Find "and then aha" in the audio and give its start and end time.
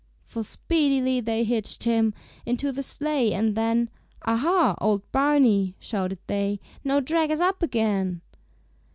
3.35-4.73